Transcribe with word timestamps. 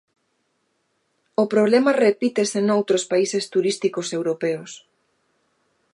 O 1.43 1.45
problema 1.53 1.91
repítese 2.05 2.59
noutros 2.61 3.03
países 3.11 3.43
turísticos 3.53 4.07
europeos. 4.17 4.71